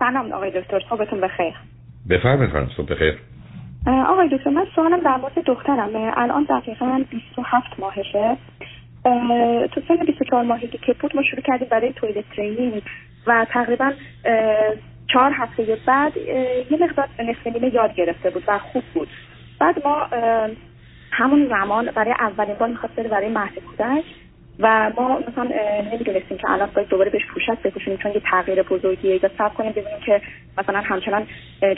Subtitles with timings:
[0.00, 1.54] سلام آقای دکتر صبحتون بخیر.
[2.10, 3.18] بفرمایید خانم صبح بخیر.
[3.86, 5.90] آقای دکتر من سوالم در مورد دخترم.
[6.16, 8.36] الان دقیقا 27 ماهشه.
[9.72, 12.82] تو سن 24 ماهگی که بود ما شروع کردیم برای تویلت ترینینگ
[13.26, 13.92] و تقریبا
[15.12, 19.08] چهار هفته بعد یه مقدار نصف نیمه یاد گرفته بود و خوب بود.
[19.60, 20.08] بعد ما
[21.12, 24.04] همون زمان برای اولین بار می‌خواست بره برای مهد کودک.
[24.60, 25.50] و ما مثلا
[25.92, 29.72] نمی‌دونستیم که الان باید دوباره بهش پوشک بپوشونیم چون یه تغییر بزرگیه یا صبر کنیم
[29.72, 30.20] ببینیم که
[30.58, 31.26] مثلا همچنان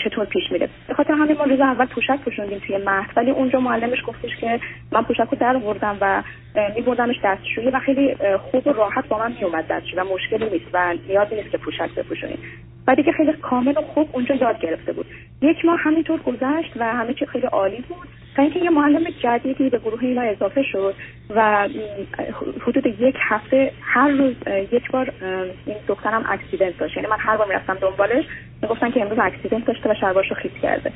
[0.04, 0.68] چطور پیش میره.
[0.88, 4.60] به خاطر همین ما روز اول پوشک پوشوندیم توی مهد ولی اونجا معلمش گفتش که
[4.92, 6.22] من پوشک رو در آوردم و
[6.76, 8.16] میبردمش دستشویی و خیلی
[8.50, 11.94] خوب و راحت با من میومد دستشویی و مشکلی نیست و نیازی نیست که پوشک
[11.96, 12.38] بپوشونیم.
[12.86, 15.06] و دیگه خیلی کامل و خوب اونجا یاد گرفته بود.
[15.42, 18.08] یک ماه همینطور گذشت و همه چی خیلی عالی بود.
[18.36, 20.94] تا اینکه یه معلم جدیدی به گروه اینا اضافه شد
[21.34, 21.68] و
[22.60, 24.34] حدود یک هفته هر روز
[24.72, 25.12] یک بار
[25.66, 26.96] این دخترم accident داشت.
[26.96, 28.24] یعنی من هر بار می‌رفتم دنبالش
[28.62, 30.92] می‌گفتن که امروز accident داشته و شلوارشو خیس کرده.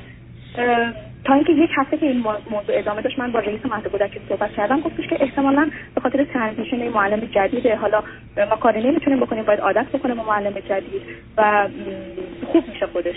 [1.25, 4.53] تا اینکه یک هفته که این موضوع ادامه داشت من با رئیس مهد کودک صحبت
[4.53, 8.03] کردم گفتش که احتمالا به خاطر transition این معلم جدیده حالا
[8.51, 11.03] ما کاری نمی‌تونیم بکنیم باید عادت بکنه با معلم جدید
[11.37, 11.69] و
[12.53, 13.17] خوب میشه خودش.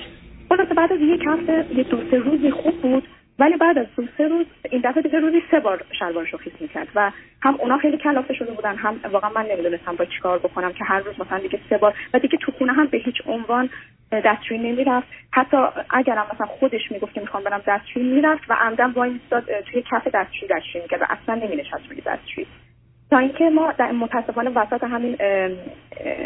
[0.50, 3.04] خلاصه بعد از یک هفته یه دو سه روزی خوب بود.
[3.40, 3.88] ولی بعد از
[4.18, 7.98] سه روز این دفعه دیگه روزی سه بار شلوارشو خیس می‌کرد و هم اونا خیلی
[7.98, 11.60] کلافه شده بودن هم واقعا من نمی‌دونستم با چیکار بکنم که هر روز مثلا دیگه
[11.70, 13.70] سه بار و دیگه تو خونه هم به هیچ عنوان
[14.12, 15.08] دستشویی نمی‌رفت.
[15.32, 15.58] حتی
[15.90, 20.08] اگرم مثلا خودش می‌گفت که می‌خوام برم دستشویی می‌رفت و عمدن وای میستاد توی کف
[20.08, 22.48] دستشویی دستشویی می‌کرد و اصلا نمینشست روی دستشویی.
[23.10, 25.18] تا اینکه ما در متاسفانه وسط همین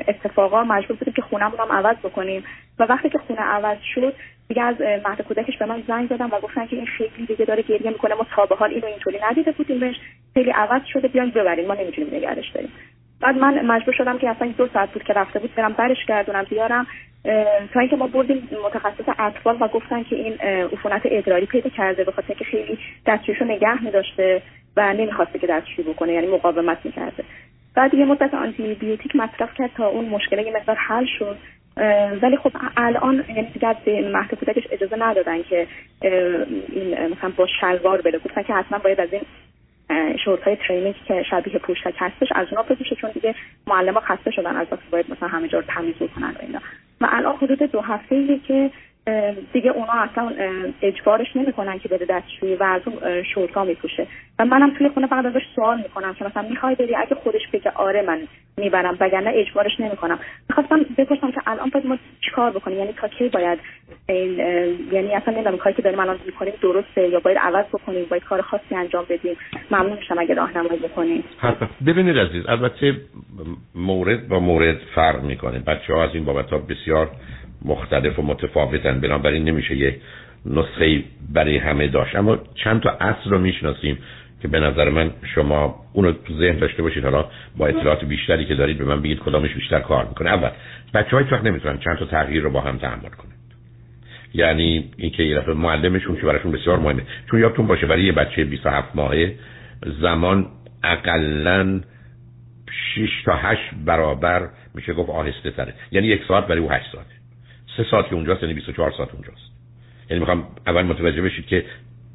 [0.08, 2.44] اتفاقا مجبور بودیم که خونهمون هم عوض بکنیم.
[2.80, 4.14] و وقتی که خونه عوض شد
[4.48, 7.64] دیگه از مهد کودکش به من زنگ زدم و گفتن که این خیلی دیگه داره
[7.64, 8.16] گریه می‌کنه.
[8.16, 9.96] ما تا به حال اینو اینطوری ندیده بودیم بهش.
[10.34, 11.68] خیلی عوض شده بیاین ببریم.
[11.68, 12.72] ما نمی‌تونیم نگرش داریم.
[13.22, 16.46] بعد من مجبور شدم که اصلا دو ساعت بود که رفته بود برم برش گردونم
[16.50, 16.88] بیارم.
[17.74, 20.34] تا اینکه ما بردیم متخصص اطفال و گفتن که این
[20.74, 24.42] عفونت ادراری پیدا کرده به خاطر که خیلی دستشویشو نگه میداشته.
[24.78, 27.24] و نمی‌خواسته که دستشویی بکنه یعنی مقاومت می‌کرده.
[27.76, 31.38] بعد یه مدت آنتی بیوتیک مصرف کرد تا اون مشکل یه مقدار حل شد.
[32.22, 35.68] ولی خب الان یعنی دیگه مهد کودکش اجازه ندادن که
[36.02, 38.20] این مثلا با شلوار بره.
[38.20, 39.22] گفتن که حتما باید از این
[40.26, 43.36] شورت های ترینینگ که شبیه پوشک هستش از اونا بپوشه چون دیگه
[43.68, 46.60] معلم ها خسته شدن از باید مثلا همه جا رو تمیز بکنن و اینا.
[47.02, 48.72] و الان حدود دو هفته که
[49.54, 50.32] دیگه اونا اصلا
[50.82, 54.08] اجبارش نمی‌کنن که بده دستشویی و از اون شورتا میپوشه.
[54.40, 57.72] و منم توی خونه فقط ازش سوال می‌کنم که مثلا می‌خوای بری؟ اگه خودش بگه
[57.76, 58.20] آره من
[58.58, 60.20] می‌برم وگرنه اجبارش نمی‌کنم.
[60.50, 63.60] می‌خواستم بپرسم که الان باید ما چیکار بکنیم؟ یعنی تا کی باید
[64.10, 64.40] این
[64.92, 68.42] یعنی اصلا نمی‌دونم کاری که داریم الان می‌کنیم درسته یا باید عوض بکنیم؟ باید کار
[68.42, 69.38] خاصی انجام بدیم؟
[69.72, 71.24] ممنون میشم اگه راهنمایی بکنیم
[71.88, 72.96] ببینید عزیز البته
[73.76, 75.60] مورد با مورد فرق می‌کنه.
[75.60, 77.10] بچه ها از این بابت ها بسیار
[77.66, 79.00] مختلف و متفاوتن.
[79.00, 79.98] بنابراین نمیشه یه
[80.46, 81.04] نسخه
[81.34, 82.16] برای همه داشت.
[82.16, 83.98] اما چند تا اصل رو می‌شناسیم
[84.42, 87.04] که به نظر من شما اونو تو ذهن داشته باشید.
[87.04, 87.26] حالا
[87.58, 90.30] با اطلاعات بیشتری که دارید به من بگید کدامش بیشتر کار می‌کنه.
[90.30, 90.50] اول
[90.94, 93.32] بچه های وقت نمی‌تونن چند تا تغییر رو با هم تحمل کنن.
[94.34, 97.04] یعنی اینکه یه دفعه معلمشون که براشون بسیار مهمه.
[97.32, 99.36] چون یادتون باشه برای یه بچه 27 ماهه
[100.02, 100.48] زمان
[100.84, 101.82] اقلا
[102.96, 105.74] 6 تا 8 برابر میشه گفت آهسته تره.
[105.92, 107.13] یعنی یک ساعت برای او 8 ساعته
[107.78, 109.52] سه ساعت که اونجاست یعنی 24 ساعت اونجاست.
[110.10, 111.66] یعنی می‌خوام اول متوجه بشید که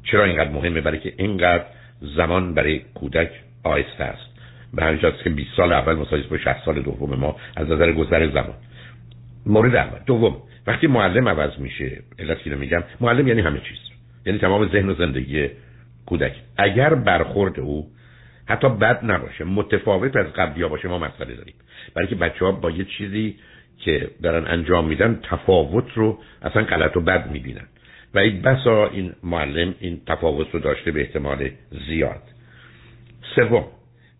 [0.03, 1.65] چرا اینقدر مهمه برای که اینقدر
[2.01, 3.29] زمان برای کودک
[3.63, 4.29] آهسته است.
[4.73, 8.29] به همین که 20 سال اول مساوی با 60 سال دوم ما از نظر گذر
[8.29, 8.55] زمان.
[9.45, 9.99] مورد اول.
[10.05, 10.37] دوم
[10.67, 13.77] وقتی معلم عوض میشه علت میگم معلم یعنی همه چیز.
[14.25, 15.49] یعنی تمام ذهن و زندگی
[16.05, 16.33] کودک.
[16.57, 17.91] اگر برخورد او
[18.45, 21.55] حتی بد نباشه متفاوت از قبلی باشه ما مسئله داریم.
[21.93, 23.35] برای که بچه ها با یه چیزی
[23.79, 27.67] که دارن انجام میدن تفاوت رو اصلا غلط و بد می‌بینن.
[28.13, 31.49] و این بسا این معلم این تفاوت رو داشته به احتمال
[31.87, 32.21] زیاد.
[33.35, 33.65] سوم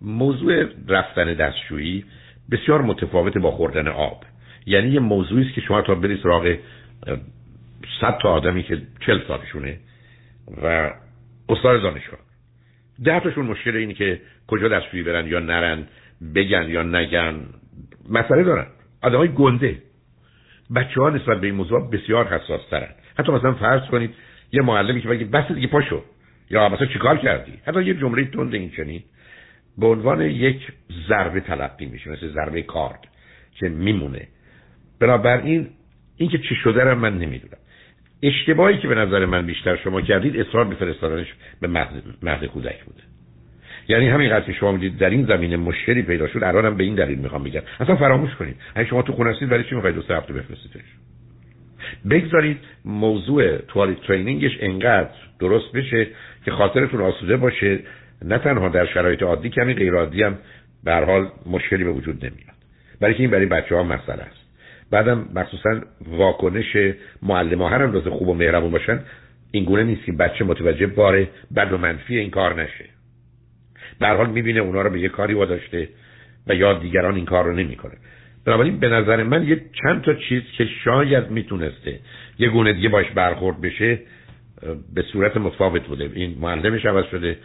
[0.02, 2.06] موضوع رفتن دستشویی
[2.52, 4.24] بسیار متفاوت با خوردن آب.
[4.66, 6.56] یعنی یه موضوعی است که شما تا برید سراغ
[8.02, 9.80] صد تا آدمی که چل سالشونه
[10.64, 10.92] و
[11.50, 12.20] استاد دانشگاه.
[13.04, 15.88] ده تاشون مشکل اینه که کجا دستشویی برن یا نرن
[16.36, 17.40] بگن یا نگن.
[18.10, 18.68] مسئله دارن.
[19.02, 19.82] آدم های گنده.
[20.76, 24.16] بچه ها نسبت به این موضوع بسیار حساس ترن حتی مثلا فرض کنید
[24.52, 26.04] یه معلمی که بگه بس دیگه پاشو.
[26.50, 29.04] یا مثلا چیکار کردی؟ حتی یه جمله تند این چنین.
[29.78, 30.68] به عنوان یک
[31.10, 33.08] ضربه تلقی میشه مثل ضربه کارد
[33.56, 34.28] که میمونه.
[35.00, 35.70] بنابراین
[36.18, 37.58] این که چی شده رو من نمی‌دونم.
[38.24, 41.28] اشتباهی که به نظر من بیشتر شما کردید اصرار به فرستادنش
[41.62, 41.68] به
[42.22, 43.09] مهد کودک بوده.
[43.90, 46.44] یعنی همین قضیه شما می‌دید در این زمینه مشکلی پیدا شد.
[46.44, 47.62] الانم به این دلیل می‌خوام بگم.
[47.80, 48.56] اصلا فراموش کنید.
[48.76, 50.86] اگه شما تو خونه هستید برای چی می‌خواید؟ دو سه هفته بفرستیدش.
[52.10, 55.10] بگذارید موضوع توالیت ترینینگش انقدر
[55.40, 56.08] درست بشه
[56.46, 57.80] که خاطرتون آسوده باشه.
[58.26, 60.38] نه تنها در شرایط عادی کمی غیر عادی هم
[60.84, 62.56] به حال مشکلی به وجود نمیاد.
[63.02, 64.40] برای که این برای بچه ها مسئله است.
[64.92, 66.78] بعدم مخصوصا واکنش
[67.22, 69.00] معلم ها هر اندازه خوب و مهربون باشن.
[69.52, 72.86] این گونه نیست که بچه متوجه بار بد و منفی این کار نشه.
[74.00, 75.88] در حال می‌بینه اونا رو به یه کاری واداشته
[76.48, 77.94] و یا دیگران این کار رو نمی‌کنه.
[78.46, 82.00] بنابراین به نظر من یه چند تا چیز که شاید می‌تونسته
[82.40, 84.00] یه گونه دیگه باش برخورد بشه
[84.96, 86.10] به صورت متفاوت بوده.
[86.14, 87.38] این معلمش عوض شده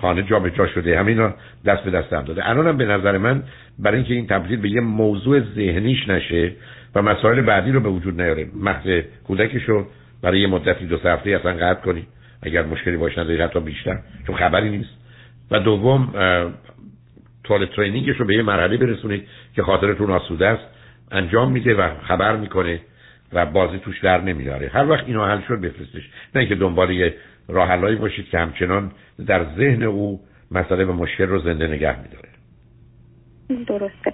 [0.00, 1.34] خانه جا به جا شده همینا
[1.66, 2.48] دست به دست هم داده.
[2.48, 3.42] الانم به نظر من
[3.78, 6.52] برای اینکه این تبدیل به یه موضوع ذهنیش نشه
[6.94, 9.86] و مسائل بعدی رو به وجود نیاره مهد کودکشو
[10.22, 12.06] برای یه مدتی دو هفته اصلا قطع کنی.
[12.42, 14.90] اگر مشکلی باشه نداری حتی بیشتر چون خبری نیست.
[15.50, 16.08] و دوم
[17.44, 20.64] توالت ترینینگش رو به یه مرحله برسونید که خاطرتون آسوده است
[21.10, 22.80] انجام میده و خبر می‌کنه
[23.32, 26.10] و بازی توش در نمیاره هر وقت اینو حل شد بفرستش.
[26.34, 27.14] نه اینکه دنبال یه
[27.48, 28.90] راه باشید که همچنان
[29.26, 30.20] در ذهن او
[30.50, 32.28] مسئله و مشکل رو زنده نگه میداره.
[33.66, 34.12] درسته.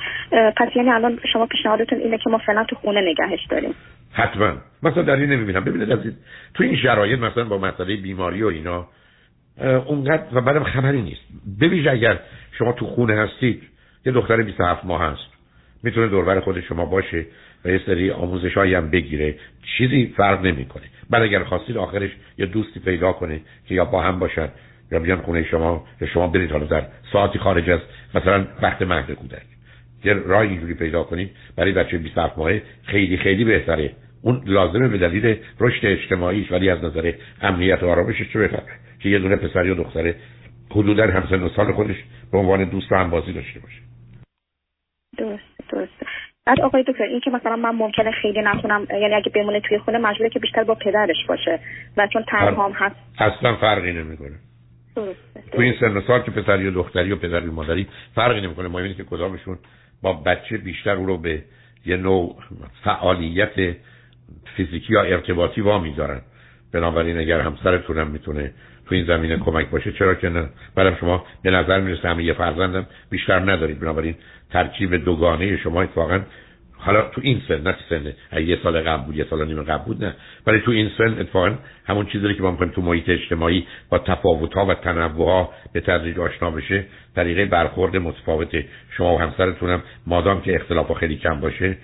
[0.57, 3.75] پس یعنی الان شما پیشنهادتون اینه که ما فعلا تو خونه نگهش داریم.
[4.13, 4.53] حتما.
[4.83, 5.65] مثلا در این نمی‌بینم.
[5.65, 6.13] ببینید عزیز
[6.55, 8.89] تو این شرایط مثلا با مسئله بیماری و اینا
[9.61, 11.21] اونقدر و بعدم خبری نیست.
[11.61, 12.21] ببینید اگر
[12.59, 13.63] شما تو خونه هستید
[14.07, 15.33] یه دختر 27 ماه هست.
[15.83, 17.27] می‌تونه دوربر خود شما باشه
[17.65, 19.35] و یه سری آموزش هم بگیره.
[19.79, 20.83] چیزی فرق نمی‌کنه.
[21.11, 24.51] بعد اگر خواستید آخرش یه دوستی پیدا کنه که یا با هم باشد
[24.93, 27.81] یا بیان خونه شما یا شما برید حالا در ساعتی خارج از
[28.15, 29.43] مثلا وقت مهد کودک.
[30.05, 31.31] یه راه اینجوری پیدا کنید.
[31.57, 33.91] برای بچه 27 ماهه خیلی خیلی بهتره.
[34.23, 39.09] اون لازمه به دلیل رشد اجتماعیش ولی از نظر امنیت و آرامشش چه بهتره که
[39.09, 40.15] یه دونه پسر یا دختره
[40.71, 41.97] حدودا همسن و سال خودش
[42.33, 43.79] به عنوان دوست و همبازی داشته باشه.
[45.19, 45.93] درست درست.
[46.47, 49.99] بعد آقای دکتر این که مثلا من ممکنه خیلی نتونم یعنی اگه بمونه توی خونه
[49.99, 51.61] مجبوره که بیشتر با پدرش باشه
[51.97, 52.97] و چون تنها هم هست.
[53.19, 54.35] اصلا فرقی نمی‌کنه.
[55.53, 58.69] تو این سن سال که پسر یا دختری و پدر یا مادری فرقی نمی‌کنه.
[58.69, 59.59] مهم اینه که کدامشون
[60.03, 61.43] با بچه بیشتر او رو به
[61.87, 62.37] یه نوع
[62.85, 63.77] فعالیت
[64.57, 66.21] فیزیکی یا ارتباطی وا می‌ذارن
[66.73, 68.53] بنابراین اگر همسرتونم می‌تونه
[68.89, 72.33] تو این زمینه کمک باشه چرا که نه؟ بعدم شما به نظر می‌رسه همه یه
[72.33, 73.81] فرزندم بیشتر ندارید.
[73.81, 74.15] بنابراین
[74.51, 76.21] ترکیب دوگانه شما اتفاقا
[76.85, 80.05] حالا تو این سن نه سن یه سال قبل بود یه سال نیم قبل بود
[80.05, 80.15] نه.
[80.47, 81.55] ولی تو این سن اتفاقا
[81.87, 86.19] همون چیزی که ما می‌خوایم تو محیط اجتماعی با تفاوت و تنوع ها به تدریج
[86.19, 86.85] آشنا بشه
[87.17, 89.83] طریقه برخورد متفاوت شما و همسرتونم.
[90.07, 91.77] مادام که اختلاف خیلی کم باشه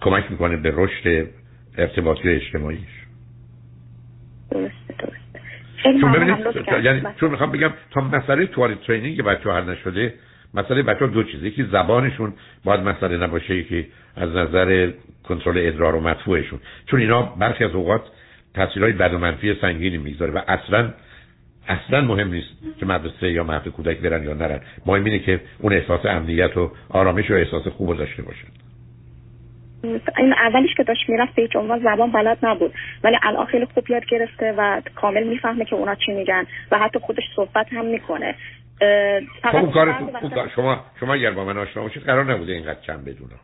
[0.00, 1.28] کمک می‌کنه به رشد
[1.78, 3.04] ارتباطی اجتماعیش.
[5.82, 6.36] چون ببینید
[6.84, 10.14] یعنی چون می‌خوام بگم تا مسئله توالی ترینینگ بچه حل نشده
[10.54, 11.46] مسئله بچه ها دو چیزه.
[11.46, 12.32] یکی زبانشون
[12.64, 13.86] باید مسئله نباشه که
[14.16, 14.90] از نظر
[15.24, 16.60] کنترل ادرار و مدفوعشون.
[16.86, 18.02] چون اینا برخی از اوقات
[18.54, 20.94] تاثیرهای بد و منفی سنگینی می‌گذاره و اصلا
[21.68, 22.48] اصلا مهم نیست
[22.80, 24.60] که مدرسه یا مهد کودک برن یا نرن.
[24.86, 28.48] مهم اینه که اون احساس امنیت و آرامش و احساس خوب داشته باشن.
[30.18, 32.74] این اولیش که داشت می‌رفت به هیچ عنوان زبان بلد نبود.
[33.04, 36.98] ولی الان خیلی خوب یاد گرفته و کامل می‌فهمه که اونا چی میگن و حتی
[36.98, 38.34] خودش صحبت هم می‌کنه.
[39.42, 39.94] خب کار
[40.56, 43.40] شما شما اگر با من آشنا باشید قرار نبوده اینقدر کم بدونم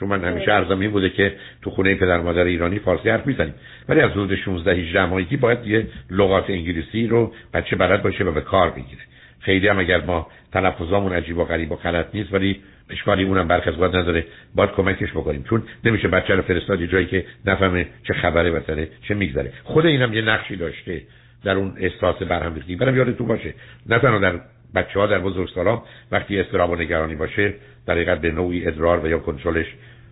[0.00, 3.54] چون من همیشه ارزم این بوده که تو خونه پدر مادر ایرانی فارسی حرف می‌زنیم.
[3.88, 8.32] ولی از حدود 16 18 ماهگی باید یه لغات انگلیسی رو بچه بلد باشه و
[8.32, 9.02] به کار بگیره.
[9.40, 13.76] خیلی هم اگر ما تلفظامون عجیب و غریب و غلط نیست ولی اشکالی اونم برخلاف
[13.76, 14.24] باید نداره.
[14.54, 15.42] باید کمکش بکنیم.
[15.42, 19.52] چون نمیشه بچه رو فرستاد جایی که نفهمه چه خبره مثلا چه میگذره.
[19.64, 21.02] خود اینم یه نقشی داشته
[21.44, 22.76] در اون احساس برهم ریختی.
[22.76, 23.54] برم یادتون باشه.
[23.86, 24.40] نه تنها در
[24.74, 25.82] بچه ها در بزرگسالان
[26.12, 27.54] وقتی استراب و نگرانی باشه
[27.86, 29.66] در حقیقت به نوعی ادرار و یا کنترلش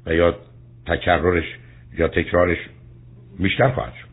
[0.06, 0.36] و یا
[0.86, 1.44] تکررش
[1.98, 2.58] یا تکرارش
[3.38, 4.07] بیشتر خواهد شد.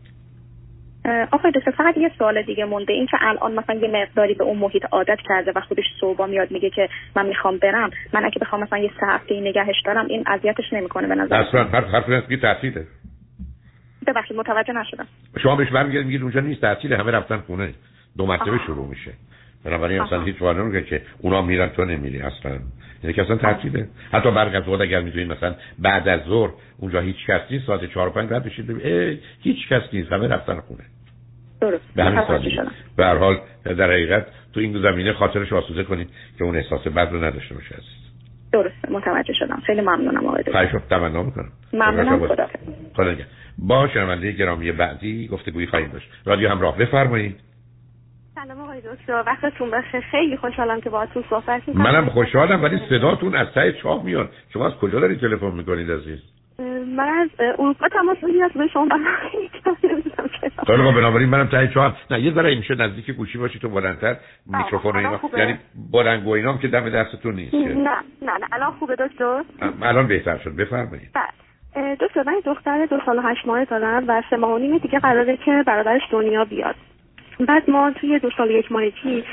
[1.32, 2.94] آقای دکتر فقط یه سوال دیگه مونده.
[2.94, 6.52] این که الان مثلا یه مقداری به اون محیط عادت کرده و خودش صبح میاد
[6.52, 7.90] میگه که من می‌خوام برم.
[8.14, 11.36] من اگه بخوام مثلا یه سه هفته نگهش دارم این اذیتش نمی‌کنه به نظر.
[11.36, 12.88] اصلا حرف حرف نیست که تعطیله
[14.08, 15.08] ببخشید متوجه نشدم.
[15.44, 17.74] شما بهش برمیگردید میگید اونجا نیست تعطیل همه رفتن خونه.
[18.18, 19.12] دو مرتبه شروع میشه.
[19.66, 22.60] بنابراین اصلا هیچ وانه نمیگه که اونا میرن تو نمیری اصلا.
[23.04, 27.26] یعنی که اصلا تعطیله حتی برق از اگر می‌تونید مثلا بعد از ظهر اونجا هیچ
[27.28, 28.82] کس نیست ساعت 4 و 5 رد بشید
[29.42, 30.12] هیچ کس نیست.
[30.12, 30.84] همه رفتن خونه.
[31.70, 31.84] درست.
[31.96, 32.60] به همین سادگی
[32.98, 37.10] به هر حال در حقیقت تو این زمینه خاطرش آسوده کنید که اون احساس بد
[37.12, 38.06] رو نداشته باشه عزیز.
[38.52, 38.92] درست.
[38.92, 39.62] متوجه شدم.
[39.66, 40.52] خیلی ممنونم آقای دکتر.
[40.52, 41.52] خواهش تمنا می‌کنم.
[41.74, 42.28] ممنونم.
[42.28, 42.48] خدا
[42.96, 43.16] خدا
[43.58, 46.08] با شنونده گرامی بعدی گفتگویی خواهیم داشت.
[46.26, 47.40] رادیو همراه بفرمایید.
[48.36, 49.24] سلام آقای دکتر.
[49.28, 50.02] وقتتون بخیر.
[50.12, 51.84] خیلی خوشحالم که باهاتون صحبت می‌کنم.
[51.84, 54.30] منم خوشحالم ولی صداتون از ته چاه میاد.
[54.54, 56.20] شما از کجا دارید تلفن می‌کنید عزیز؟
[56.86, 58.88] من از اروپا تماس از به شما
[59.32, 59.50] خیلی
[60.92, 64.16] بنابراین منم تایی چهار نه یه ذره میشه نزدیک گوشی باشی تو بلندتر.
[64.46, 65.58] میکروفون اینا یعنی
[65.92, 68.48] بلند اینا هم که دم دستتون نیست نه نه نه.
[68.52, 69.42] الان خوبه دکتر؟
[69.82, 70.56] الان بهتر شد.
[70.56, 71.10] بفرمایید.
[71.14, 71.96] بله.
[71.96, 75.38] دکتر من دختر دو سال و هشت ماه دارم و سه ماه و دیگه قراره
[75.38, 76.76] که برادرش دنیا بیاد.
[77.40, 79.24] بعد ما توی دو سال یک ماهگی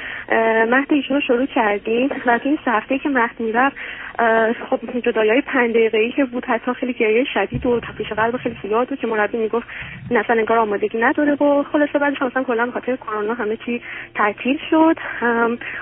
[0.68, 3.76] مهد ایشون رو شروع کردیم و توی این هفته که مهد می‌رفت
[4.70, 8.36] خب جدایی های پنج دقیقه ای که بود حتی خیلی گریه شدید و تپش قلب
[8.36, 9.66] خیلی زیاد بود که مربی می‌گفت
[10.10, 13.82] مثلا انگار آمادگی نداره و خلاصه بعدش مثلا کلا خاطر کرونا همه چی
[14.14, 14.96] تعطیل شد.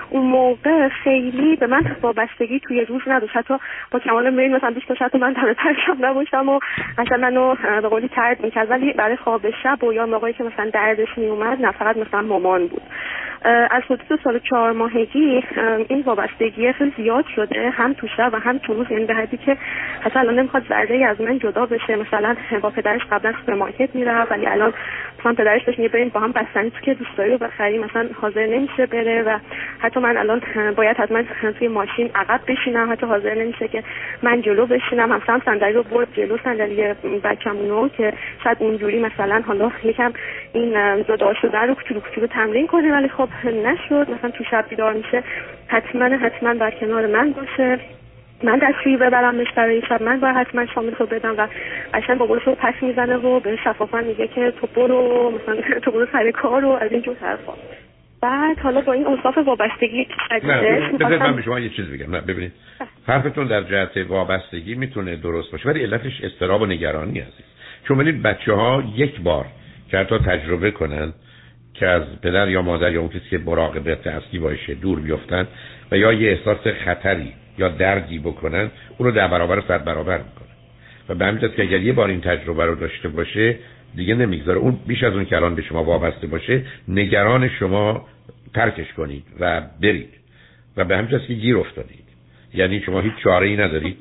[0.09, 3.35] اون موقع خیلی به من وابستگی توی روز نداشت.
[3.35, 3.53] حتی
[3.91, 6.59] با کمال میل مثلا دوست داشت من دم پرشم نباشم و
[6.97, 8.71] مثلا منو به قولی طرد می‌کرد.
[8.71, 12.67] ولی برای خواب شب و یا موقعی که مثلا دردش میومد نه فقط مثلا مامان
[12.67, 12.81] بود.
[13.71, 15.43] از حدود سال چهار ماهگی
[15.87, 19.37] این وابستگی خیلی زیاد شده هم تو شب و هم تو روز یعنی به حدی
[19.37, 19.57] که
[20.01, 21.95] حتی الان نمی‌خواد ذره از من جدا بشه.
[21.95, 24.73] مثلا با پدرش قبلا سوپرمارکت می‌رفت ولی الان
[25.19, 28.45] مثلا پدرش بهش بریم با هم بستنی تو که دوست داری رو بخری مثلا حاضر
[28.45, 29.37] نمیشه بره و
[29.79, 30.41] حتی من الان
[30.75, 31.23] باید حتما
[31.59, 32.91] توی ماشین عقب بشینم.
[32.91, 33.83] حتی حاضر نمیشه که
[34.23, 35.09] من جلو بشینم.
[35.09, 38.13] مثلا صندلی رو برد جلو صندلی بچه‌مونو که
[38.43, 40.13] شاید اونجوری مثلا حالا یکم
[40.53, 44.09] این جدا شده رو کوچولو کوچولو تمرین کنه ولی خب نشد.
[44.09, 45.23] مثلا تو شب بیدار میشه
[45.67, 47.79] حتما حتما در کنار من باشه.
[48.43, 50.01] من دستشویی ببرمش برای شب.
[50.01, 51.47] من باید حتما شامل رو بدم و
[51.93, 56.07] قشنگ با رو پس می‌زنه و به شفافا میگه که تو برو مثلا تو برو
[56.11, 57.53] سر کار و از اینجور حرفا.
[58.21, 60.07] بعد حالا با این اوصاف وابستگی
[60.43, 62.15] نه من به شما یه چیز بگم.
[62.15, 62.51] نه ببینید.
[63.07, 67.43] حرفتون در جهت وابستگی می‌تونه درست باشه ولی علتش استراب و نگرانی هست
[67.87, 69.45] چون ببینید بچه ها یک بار
[69.91, 71.13] که حتی تجربه کنن
[71.73, 75.47] که از پدر یا مادر یا اون کسی که مراقبت اصلی باشه دور بیفتن
[75.91, 80.47] و یا یه احساس خطری یا دردی بکنن اون رو در برابر صد برابر می‌کنن.
[81.09, 83.55] و به همین که اگر یه بار این تجربه رو داشته باشه
[83.95, 84.59] دیگه نمی‌گذاره.
[84.59, 88.07] اون بیش از اون که الان به شما وابسته باشه نگران شما
[88.53, 90.13] ترکش کنید و برید.
[90.77, 92.05] و به همین که گیر افتادید.
[92.53, 93.97] یعنی شما هیچ چاره ای ندارید.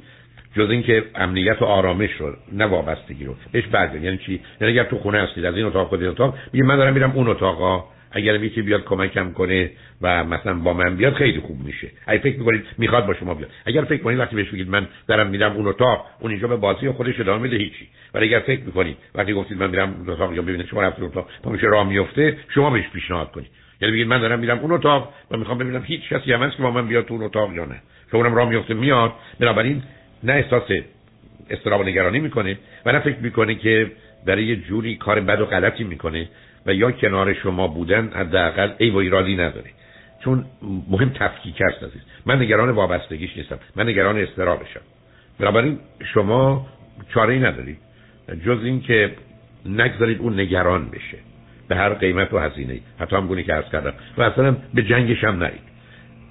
[0.57, 3.35] جز اینکه امنیت و آرامش رو نه وابستگی رو.
[3.53, 6.35] بهش برگردید یعنی چی؟ یعنی اگر تو خونه هستید از این اتاق خود این اتاق
[6.53, 7.85] میگه من دارم میرم اون اتاقا.
[8.13, 9.71] اگر یکی بیاد کمکم کنه
[10.03, 11.91] و مثلا با من بیاد خیلی خوب میشه.
[12.07, 13.51] اگه فکر می‌کنید می‌خواد با شما بیاد.
[13.67, 16.91] اگر فکر کنید وقتی بهش بگید من دارم میرم اون اتاق اون اینجا به بازی
[16.91, 17.89] خودش ادامه میده هیچی.
[18.15, 21.29] ولی اگر فکر می‌کنید وقتی گفتید من میرم اون اتاق یا ببینید شما رفتید اتاق
[21.43, 23.51] تا میشه راه میفته شما بهش پیشنهاد کنید.
[23.81, 26.63] یعنی بگید من دارم میرم اون اتاق و می‌خوام ببینم هیچ کسی هم هست که
[26.63, 27.83] با من بیاد تو اون اتاق یا نه.
[28.11, 29.13] که اونم راه میفته میاد.
[29.41, 29.83] بنابراین
[30.25, 30.63] نه احساس
[31.51, 32.59] استراب نگرانی می‌کنه.
[32.87, 33.91] و نه فکر می‌کنه که
[34.27, 36.29] برای یه جوری کار بد و غلطی می‌کنه
[36.67, 39.71] و یا کنار شما بودن حداقل ای و ایرادی نداره.
[40.25, 40.45] چون
[40.91, 42.03] مهم تفکیک هست عزیز.
[42.27, 43.59] من نگران وابستگیش نیستم.
[43.77, 44.81] من نگران استرابشم
[45.39, 45.79] بنابراین
[46.13, 46.67] شما
[47.15, 47.79] چاره ای ندارید
[48.45, 49.11] جز این که
[49.67, 51.19] نگذارید اون نگران بشه.
[51.69, 52.81] به هر قیمت و هزینه.
[52.99, 53.93] حتی هم گونه که عرض کردم.
[54.17, 55.61] و اصلا به جنگش هم نرید.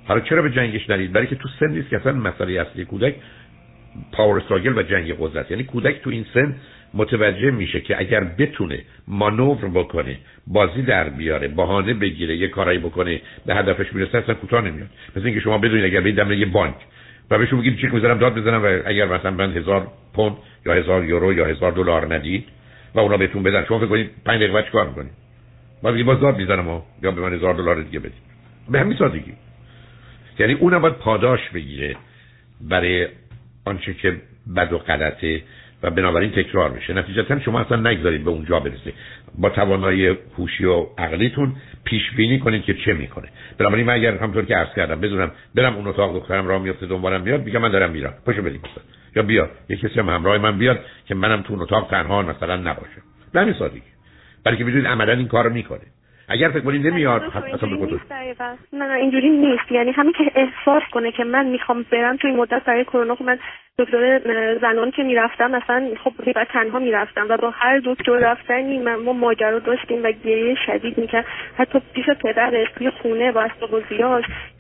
[0.06, 3.16] حالا چرا به جنگش نرید؟ برای که تو سن نیست که اصلا مسئله اصلی کودک
[4.12, 5.52] پاور استراگل و جنگ قدرت.
[5.52, 6.56] یعنی کودک تو این سن
[6.94, 13.22] متوجه میشه که اگر بتونه مانور بکنه بازی در بیاره بهانه بگیره یه کارایی بکنه
[13.46, 14.88] به هدفش می‌رسه اصلا کوتاه نمیاد.
[15.16, 16.76] مثل اینکه شما بدونید اگر برید یه بانک.
[17.32, 21.06] و بهشون بگید چک می‌ذارم داد بزنم و اگر مثلا من هزار پوند یا هزار
[21.06, 22.46] یورو یا هزار دلار ندید
[22.96, 23.66] و اونا بهتون بدن.
[23.66, 25.12] شما فکر کنید 5 دقیقه چیکار می‌کنید؟
[25.84, 28.30] بعد میگید باز داد می‌زنم یا به من هزار دلار دیگه بدید.
[28.70, 29.34] به همین سادگی.
[30.40, 31.96] یعنی اونم باید پاداش بگیره
[32.62, 33.08] برای
[33.66, 34.16] آنچه که
[34.56, 35.42] بد و غلطه
[35.84, 36.94] و بنابراین تکرار میشه.
[36.94, 38.94] نتیجتا شما اصلا نگذارید به اونجا برسه
[39.38, 43.30] با توانایی هوشی و عقلیتون پیش بینی کنید که چه می‌کنه.
[43.58, 47.24] بنابراین من اگر همطور که عرض کردم بدونم برم اون اتاق دخترم راه میفته دنبالم
[47.24, 48.14] بیاد میگم من دارم میرم.
[48.26, 48.62] پاشو بریم
[49.16, 49.50] یا بیا.
[49.70, 53.02] یه کسی هم همراه من بیاد که منم تو اون اتاق تنها مثلا نباشم.
[53.34, 53.82] به همین سادگی.
[54.44, 55.82] برای که بدونید عملا این کارو می‌کنه.
[56.30, 57.24] اگر فکر کنید نمیاد.
[57.24, 59.72] اصلا نه نه اینجوری نیست.
[59.72, 63.40] یعنی همین که احساس کنه که من می‌خوام برم توی مدت برای کرونا خب من
[63.80, 64.20] دکتر
[64.62, 69.14] زنان که می‌رفتم مثلا خب بعد تنها می‌رفتم و با هر دکتر رفتنی من ما
[69.14, 71.26] ماجرا داشتیم و گریه شدید می‌کرد.
[71.58, 73.82] حتی پیش پدرش توی خونه با اسباب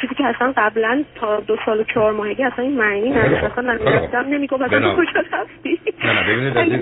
[0.01, 3.43] چیزی که اصلا قبلا تا دو سال و چهار ماهگی اصلا این معنی نداشت.
[3.43, 5.79] اصلا من می‌رفتم نمی‌گفت اصلا کجا رفتی.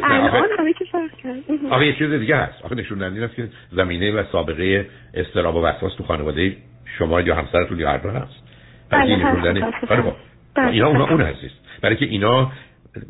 [0.03, 1.72] الان همه چی فرق کرد.
[1.72, 2.65] آخه یه چیز دیگه هست.
[2.65, 6.56] آخه نشون دهنده است که زمینه و سابقه استراب و وسواس تو خانواده
[6.98, 8.44] شما یا همسرتون یا هر دو هست.
[8.91, 11.38] بله هست اینا اون اون هست
[11.82, 12.52] برای که اینا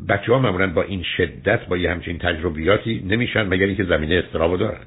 [0.08, 4.58] بچه ها معمولا با این شدت با یه همچین تجربیاتی نمیشن مگر اینکه زمینه استراب
[4.58, 4.80] دارن.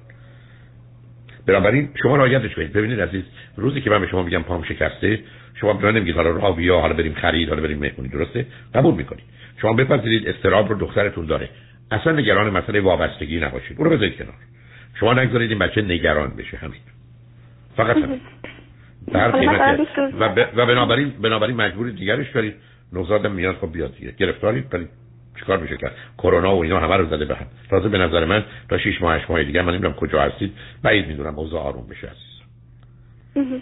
[1.48, 2.74] بنابراین شما رعایتش کنید.
[2.74, 3.24] ببینید عزیز
[3.58, 5.20] روزی که من به شما میگم پام شکسته
[5.56, 8.94] شما به من نمیگید حالا راه بیا حالا بریم خرید حالا بریم مهمونی درسته؟ قبول
[8.96, 9.24] می‌کنید.
[9.62, 11.50] شما بپذیرید استراب رو دخترتون داره.
[11.92, 13.78] اصلا نگران مسئله وابستگی نباشید.
[13.78, 14.34] اون رو بذارید کنار.
[15.00, 16.58] شما نگذارید این بچه نگران بشه.
[16.58, 16.80] همین.
[17.78, 18.22] فقط همین.
[19.08, 19.80] در قیمت
[20.20, 20.48] و, ب...
[20.56, 22.56] و بنابراین بنابراین مجبوری دیگرش دارید
[22.94, 24.12] نوزادم میاد خب بیاد دیگه.
[24.12, 24.88] گرفتارید ولی
[25.40, 27.46] چیکار میشه کرد؟ کرونا و اینا همه رو زده به هم.
[27.70, 30.54] تازه به نظر من تا 6 ماه 8 ماه دیگه من نمی‌دونم کجا هستید.
[30.84, 33.62] بعید می‌دونم اوضاع آروم بشه عزیز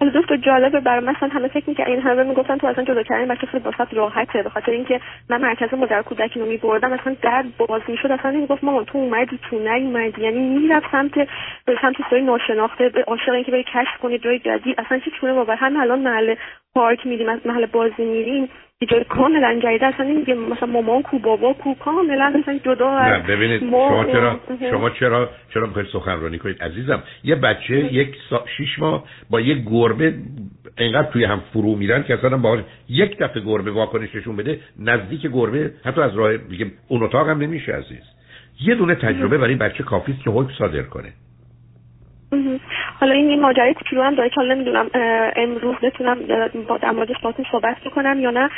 [0.00, 3.28] حالا دکتر جالبه برای مثلا همه فکر می‌کنن این همه می‌گفتن تو اصلا جدا کردن
[3.28, 5.00] بچه خیلی واسط راحته به خاطر اینکه
[5.30, 9.38] من مرکز مادر کودکی رو میبردم اصلا در باز می‌شد اصلا می‌گفت مامان تو اومدی
[9.50, 11.14] تو نیومدی یعنی می‌رفت سمت
[11.64, 15.32] به سمت سوی ناشناخته به عاشق اینکه بری کشف کنید جای جدید اصلا چی چونه
[15.32, 16.34] باور هم الان محل
[16.78, 18.48] پارک میریم از محل بازی میریم
[18.90, 23.60] جای کاملا جدید اصلا نمیگه مثلا مامان کو بابا کو کاملا مثلا جدا نه ببینید
[23.60, 28.44] شما چرا شما چرا چرا می‌خواید سخنرانی کنید؟ عزیزم یه بچه یک سا...
[28.56, 30.14] شیش ماه با یه گربه
[30.78, 32.58] انقدر توی هم فرو میرن که اصلا با
[32.88, 37.72] یک دفعه گربه واکنششون بده نزدیک گربه حتی از راه دیگه اون اتاق هم نمیشه
[37.72, 38.04] عزیز.
[38.60, 41.12] یه دونه تجربه برای بچه کافی که حکم صادر کنه.
[43.00, 44.90] حالا این ماجرای کوچولو هم داره که حالا نمی‌دونم
[45.36, 46.18] امروز بتونم
[46.68, 48.50] با در موردش باهاتون صحبت کنم یا نه؟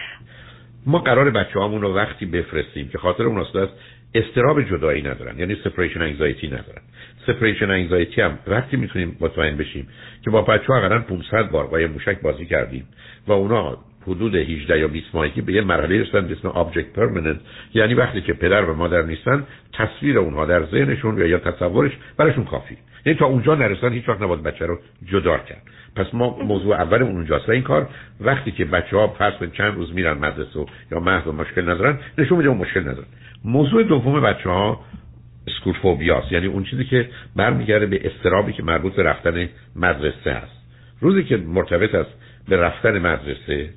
[0.87, 3.73] ما قراره بچه‌هامون رو وقتی بفرستیم که خاطرمون هست
[4.15, 5.39] اضطراب جدایی ندارن.
[5.39, 6.83] یعنی separation anxiety ندارن.
[7.27, 9.89] separation anxiety هم وقتی می‌تونیم مطمئن بشیم
[10.25, 12.89] که با بچه ها 500 بار دالی موشک بازی کردیم
[13.27, 17.41] و اونا حدود 18 یا 20 ماهگی به یه مرحله رسیدن به اسم object permanent
[17.75, 22.77] یعنی وقتی که پدر و مادر نیستن تصویر اونها در ذهنشون یا تصورش براشون کافی.
[23.07, 25.63] یعنی تا اونجا نرسن هیچ وقت نباید بچه رو جدا کرد.
[25.97, 27.49] پس ما موضوع اول اونجاست.
[27.49, 27.89] و این کار
[28.21, 32.39] وقتی که بچه ها پس به چند روز میرن مدرسه یا محض مشکل ندارن نشون
[32.39, 33.07] میده اون مشکل ندارن.
[33.45, 34.81] موضوع دوم بچه ها
[35.47, 35.97] اسکول
[36.31, 40.53] یعنی اون چیزی که برمیگرده به استرابی که مربوط به رفتن مدرسه است
[41.01, 42.11] روزی که مرتبط است
[42.49, 43.71] به رفتن مدرسه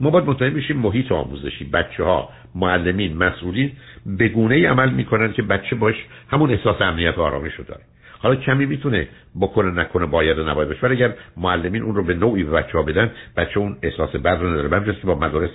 [0.00, 3.72] ما باید مطمئن بشیم محیط آموزشی بچه ها معلمین مسئولین
[4.06, 5.94] به گونه عمل می‌کنن که بچه باش
[6.30, 7.80] همون احساس امنیت و آرامش رو داره.
[8.18, 9.08] حالا کمی می‌تونه
[9.40, 12.82] بکنه نکنه باید و نباید باشه ولی اگر معلمین اون رو به نوعی بچه ها
[12.82, 14.68] بدن بچه اون احساس بد رو نداره.
[14.68, 15.50] من با مدارس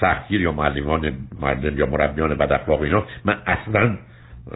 [0.00, 3.98] سختگیر یا معلمان معلم یا مربیان بد اخلاق اینا من اصلا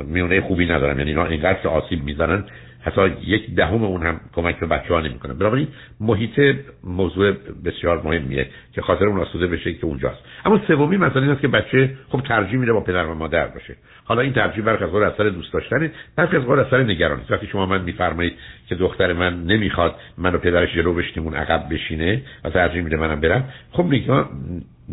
[0.04, 0.98] میونه خوبی ندارم.
[0.98, 2.44] یعنی اینا اینقدر آسیب می‌زنن
[2.84, 5.34] حتی یک دهم اون هم کمک به بچه ها نمی‌کنه.
[5.34, 5.68] بنابراین
[6.00, 7.32] محیط موضوع
[7.64, 10.18] بسیار مهمیه که خاطر اون آسوده بشه که اونجاست.
[10.44, 13.76] اما سومی مثلا این است که بچه خب ترجیح میده با پدر و مادر باشه.
[14.04, 17.82] حالا این ترجیح برخی از اثر دوست داشتنه برخی از اثر نگرانی وقتی شما من
[17.82, 18.32] میفرمایید
[18.68, 23.20] که دختر من نمی‌خواد منو پدرش جلو بشینیم اون عقب بشینه و ترجیح میده منم
[23.20, 24.30] برم خب نگاه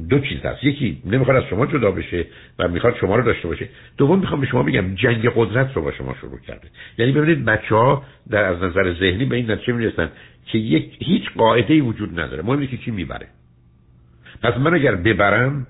[0.09, 0.63] دو چیز هست.
[0.63, 2.25] یکی نمی‌خواد از شما جدا بشه
[2.59, 3.69] و می‌خواد شما رو داشته باشه.
[3.97, 6.67] دوم می‌خوام به شما بگم جنگ قدرت رو با شما شروع کرده.
[6.97, 10.09] یعنی ببینید بچه ها در از نظر ذهنی به این نتیجه می‌رسن
[10.45, 12.43] که یک هیچ قاعده ای وجود نداره.
[12.43, 13.27] مهم که کی می‌بره.
[14.43, 15.67] پس من اگر ببرم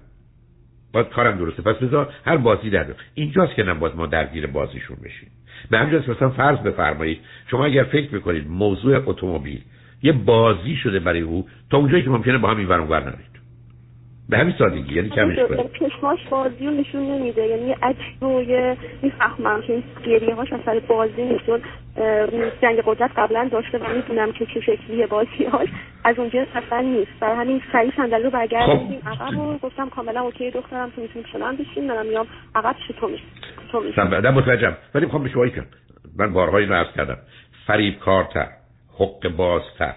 [0.93, 1.61] باید کارم درسته.
[1.61, 2.93] پس بذار هر بازی در دو.
[3.13, 5.29] اینجاست که نباید ما درگیر بازیشون بشیم.
[5.69, 7.19] به همجاست مثلا فرض بفرمایید
[7.51, 9.61] شما اگر فکر می‌کنید موضوع اتومبیل
[10.03, 12.67] یه بازی شده برای او تا اونجایی که ممکنه با هم این
[14.31, 17.47] به همین سادگی یعنی کمش کنید چشماش بازی رو نشون نمیده.
[17.47, 21.43] یعنی عجب می‌فهمم که این گریه هاش اثر بازی نیست.
[22.61, 25.69] جنگ قدرت قبلا داشته و می‌دونم که چه شکلیه بازی هاش.
[26.03, 27.11] از اونجا اصلا نیست.
[27.19, 29.07] برای همین سریع صندلی رو برگردیم خب.
[29.09, 33.23] عقب و گفتم کاملا اوکی دخترم تو می‌تونی شلم بشین منم میام عقب تو میشه
[33.71, 34.77] تو متوجهم.
[34.95, 35.45] ولی می‌خوام به شما
[36.17, 37.17] من بارها اینو عرض کردم.
[37.67, 38.47] فریب کارتر
[38.99, 39.93] حق بازتر.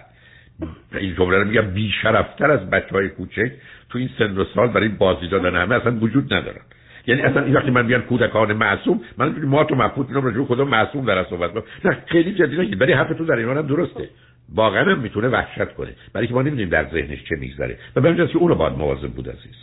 [0.93, 3.51] این جمله رو میگم بیشرفتر از بچه های کوچک
[3.89, 6.61] تو این سن و سال برای بازی دادن همه اصلا وجود ندارن.
[7.07, 10.65] یعنی اصلا این وقتی من بیان کودکان معصوم من ما تو مفهوم اینا راجع خدا
[10.65, 11.51] معصوم در صحبت
[11.85, 14.09] نه خیلی جدی نگید برای حرف تو در ایران هم درسته.
[14.55, 17.77] واقعا هم می‌تونه وحشت کنه برای که ما نمی‌دونیم در ذهنش چه میگذره.
[17.95, 19.55] و به که اون رو باید مواظب بود عزیز.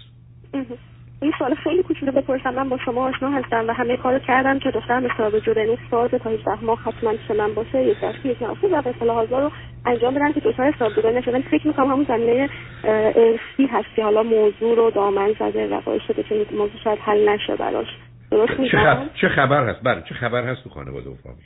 [1.23, 2.55] این سوال خیلی کوچولو بپرسم.
[2.55, 6.31] من با شما آشنا هستم و همه کارو کردم که دخترم حساب جدنی ساز تا
[6.31, 7.83] 18 ماه حتما شلم باشه.
[7.83, 9.51] یک دستی یک نفسی و به صلاح رو
[9.87, 12.49] انجام بدن که جدایی نشه ولی فکر می‌کنم همون زمینه
[12.85, 17.29] ارسی هست که حالا موضوع رو دامن زده و باعث شده که موضوع شاید حل
[17.29, 17.87] نشه براش.
[18.31, 21.45] درست چه, خبر؟ چه خبر هست؟ بله چه خبر هست تو خانواده و فامیل؟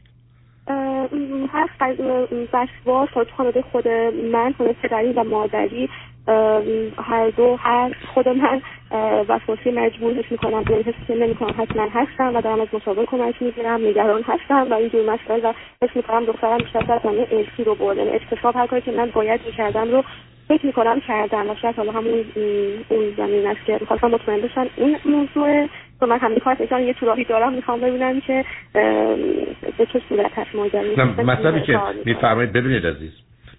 [1.53, 2.01] هست
[2.53, 3.89] بسوا تو خانواده خود
[4.33, 5.89] من خود پدری و مادری
[6.99, 8.63] هر دو هر خود من
[9.29, 13.87] وسواسی مجبور حس می‌کنم به حس نمی‌کنم حتما هستم و دارم از مشاور کمک می‌گیرم
[13.87, 17.97] نگران هستم و اینجور مسائل و حس می‌کنم دخترم بیشتر از من ارسی رو برد
[17.97, 20.05] یعنی اکتساب هر کاری که من باید می‌کردم رو
[20.49, 22.25] فکر می‌کنم کردم و شاید حالا همون
[22.89, 25.67] اون زمین است که می‌خواستم مطمئن بشن این موضوع.
[26.01, 28.45] تو من همین کار یه توراهی دارم می‌خوام ببینم که
[29.79, 31.05] به چه صورت هست ماجرا.
[31.05, 33.13] مثلا که میفرمایید ببینید عزیز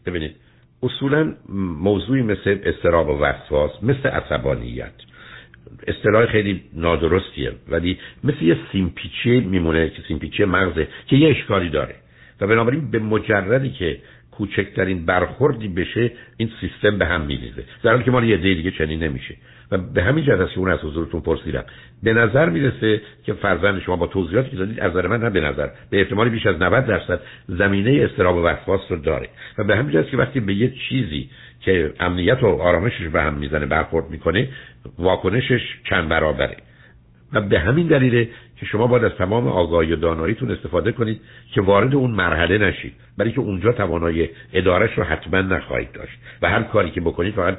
[0.06, 0.36] ببینید
[0.84, 1.34] اصولا
[1.80, 4.94] موضوعی مثل استراب و وسواس مثل عصبانیت
[5.88, 7.52] اصطلاح خیلی نادرستیه.
[7.70, 11.96] ولی مثل یه سیمپیچه میمونه که سیمپیچه مغزه که یه اشکالی داره.
[12.42, 13.98] و بنابراین به مجردی که
[14.38, 17.64] کوچکترین برخوردی بشه این سیستم به هم میریزه.
[17.84, 19.36] در حالی که ما یه دیگه چنین نمیشه.
[19.72, 21.64] و به همین جهت است که اون از حضورتون پرسیدم.
[22.04, 25.42] به نظر می‌رسه که فرزند شما با توضیحاتی که دادید از نظر من هم به
[25.42, 29.30] نظر به احتمال بیش از 90 درصد زمینه استراب و وسواس رو داره.
[29.58, 31.30] و به همین جهت که وقتی به یه چیزی
[31.62, 34.48] که امنیت و آرامشش به هم می‌زنه برخورد می‌کنه
[35.00, 36.58] واکنشش چند برابره.
[37.34, 41.22] و به همین دلیله که شما باید از تمام آگاهی و داناییتون استفاده کنید
[41.54, 46.50] که وارد اون مرحله نشید برای که اونجا توانایی ادارش رو حتما نخواهید داشت و
[46.50, 47.58] هر کاری که بکنید فقط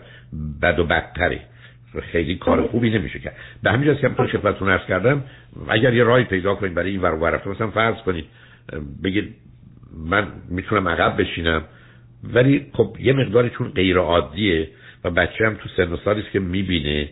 [0.63, 1.41] بد و بدتره.
[2.13, 3.37] خیلی کار خوبی نمیشه کرد.
[3.63, 5.25] به همین جاست که همطور خدمتتون عرض کردم
[5.69, 8.25] اگر یه رای پیدا کنید برای این ور و مثلا فرض کنید
[9.05, 9.35] بگید
[10.09, 11.63] من می‌تونم عقب بشینم
[12.35, 14.69] ولی خب یه مقداری چون غیر عادیه
[15.05, 17.09] و بچه هم تو سن و سالی که می‌بینه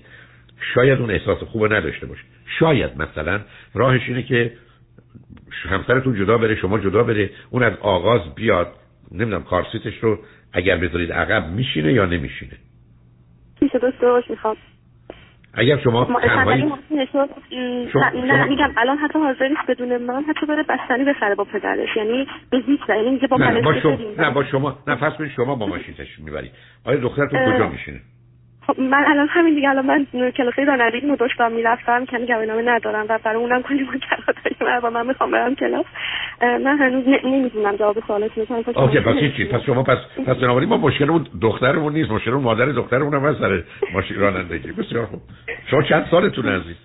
[0.75, 2.22] شاید اون احساس خوب نداشته باشه.
[2.59, 3.41] شاید مثلا
[3.75, 4.53] راهش اینه که
[5.69, 8.73] همسرتون جدا بره شما جدا بره اون از آغاز بیاد
[9.13, 10.19] نمی‌دونم کارسیتش رو
[10.53, 12.53] اگر بذارید عقب میشینه یا نمیشینه؟
[14.31, 14.57] می‌خواد
[15.55, 16.73] اگر شما تنهایی
[18.15, 21.97] نه میگم الان حتی حاضر نیست بدون من حتی بره بستنی بخره با پدرش.
[21.97, 25.67] یعنی به هیچ یعنی با نه با شما نه با شما نه پس شما با
[25.67, 26.51] ماشینش می‌بری
[26.85, 28.01] آیا دخترتون کجا میشینه؟
[28.67, 32.63] خب من الان همین دیگه الان من کلاسای رانندگی رو داشتم می‌رفتم که میگم نامه
[32.63, 35.85] ندارم و برای اونم کلی ماجرا داریم و من می‌خوام برم کلاس.
[36.43, 40.77] من هنوز نمی‌دونم جواب سوالتون رو اوکی پس چی پس شما پس پس بنابراین ما
[40.77, 44.73] مشکلمون دخترمون نیست مشکلمون مادر دخترمون هم سر ماشین رانندگی.
[44.73, 45.21] بسیار خوب.
[45.71, 46.77] شما چند سالتون عزیز؟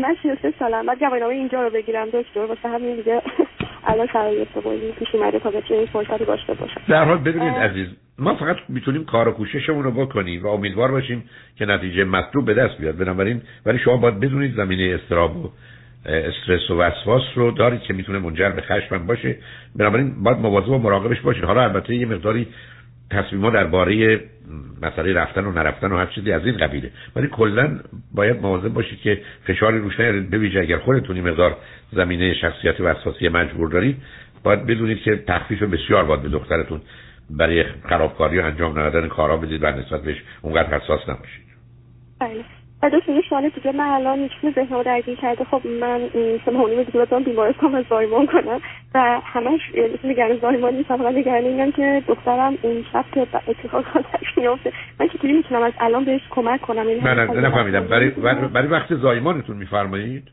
[0.00, 0.86] من 33 سالم.
[0.86, 3.22] بعد جوابنامه اینجا رو بگیرم دکتر واسه همین دیگه.
[3.88, 6.80] الان شرایط بودی پیش اومده تا بتونیم فرصتی داشته باشم.
[6.88, 7.86] در حال بدونید عزیز
[8.18, 11.24] ما فقط می‌تونیم کار و کوششمون رو بکنیم و امیدوار باشیم
[11.56, 12.96] که نتیجه مطلوب به دست بیاد.
[12.96, 15.50] بنابراین ولی شما باید بدونید زمینه استراب و
[16.06, 19.36] استرس و وسواس رو دارید که می‌تونه منجر به خشم باشه.
[19.76, 22.46] بنابراین باید مواظب و مراقبش باشید حالا البته یه مقداری
[23.10, 24.20] تصمیما درباره
[24.82, 26.90] مسئله رفتن و نرفتن و هر چیزی از این قبیله.
[27.16, 27.78] ولی کلا
[28.14, 30.30] باید مواظب باشید که فشار روش نیارید.
[30.30, 31.56] بویژه اگر خودتون مقدار
[31.92, 33.96] زمینه شخصیت وسواسی مجبور دارید
[34.42, 36.80] باید بدونید که تخفیف بسیار باید به دخترتون
[37.30, 41.44] برای خرابکاری و انجام ندادن کارا بدید و نسبت بهش اونقدر حساس نباشید.
[42.20, 42.57] بله.
[42.82, 45.44] و دوست یه سوال دیگه؟ من الان یکی ذهن رو درگیر کرده.
[45.44, 46.00] خب من
[46.44, 48.60] سه ماه دیگه بازم بیمارستان از زایمان کنم
[48.94, 49.60] و همش
[50.04, 50.96] نگران زایمان نیستم.
[50.96, 56.04] فقط نگران اینم که دخترم اون شب که اتفاقاتش میفته من چطوری می‌تونم از الان
[56.04, 57.84] بهش کمک کنم؟ این من نفهمیدم.
[57.84, 58.10] برای
[58.54, 60.28] برای وقت زایمانتون میفرمایید؟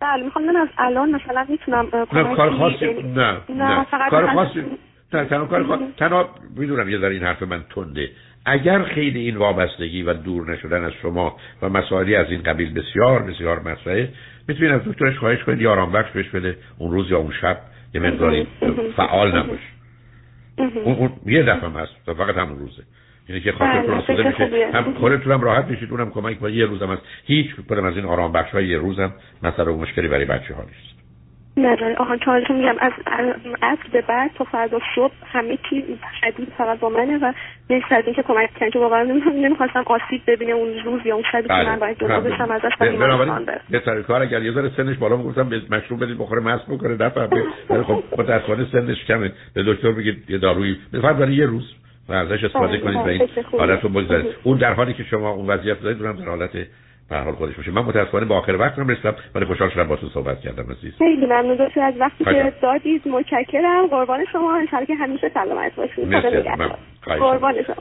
[0.00, 4.64] بله می‌خوام من از الان مثلا می‌تونم نه کار خاصی نه نه کار خاصی
[5.12, 8.08] تنها کار تنها می‌دونم یه ذره این حرف من تنده.
[8.44, 13.22] اگر خیلی این وابستگی و دور نشدن از شما و مسائلی از این قبیل بسیار
[13.22, 14.08] بسیار مسئله
[14.48, 17.58] می‌تونید از دکترش خواهش کنید یا آرام بخش بهش بده اون روز یا اون شب
[17.94, 18.46] یه مقداری
[18.96, 19.60] فعال نباش
[20.58, 22.82] اون, اون یه دفعه هست فقط همون روزه.
[23.28, 24.70] یعنی که خاطر آسوده میشه.
[24.74, 27.02] هم خودتون هم راحت بشید اونم کمک با یه روزم هست.
[27.24, 31.01] هیچ کدوم از این آرام بخش های یه روزم مثلا مشکلی برای بچه ها نیست.
[31.56, 32.76] نه آهان چون میگم.
[32.80, 32.92] از
[33.62, 37.32] از به بعد تا فردا صبح همه چی شدید فقط با منه و
[37.70, 39.02] نیست از اینکه کمک کنم که واقعا
[39.34, 43.46] نمی‌خواستم آسیب ببینه اون روز یا اون شبی که من باید جدا بشم ازش بنابراین
[43.70, 47.28] بهتر کار اگر یه ذره سنش بالا می‌گفتم به مشروب بدید بخوره مست بکنه دفعه
[47.70, 49.32] ولی خب متأسفانه سنش کمه.
[49.54, 50.78] به دکتر بگید یه دارویی.
[50.92, 51.74] فقط برای یه روز.
[52.08, 55.46] و ازش استفاده کنید و این حالت رو بگذارید اون در حالی که شما اون
[55.46, 56.50] وضعیت دارید اونم در حالت
[57.12, 57.70] به حال خودش باشه.
[57.70, 60.98] من متاسفانه با آخر وقتم رسیدم ولی خوشحال شدم با تو صحبت کردم عزیز.
[60.98, 61.60] خیلی ممنون.
[61.82, 63.86] از وقتی که دادید متشکرم.
[63.86, 64.56] قربان شما.
[64.56, 66.42] ان که همیشه سلامت باشید مرسی.
[67.04, 67.74] قربان شما.